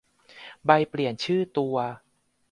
[0.65, 1.75] ใบเปลี่ยนชื่อตัว